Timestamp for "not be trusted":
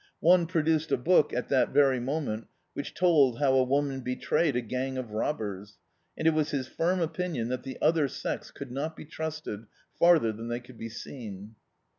8.71-9.67